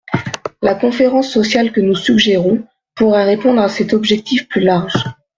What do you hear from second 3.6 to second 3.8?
à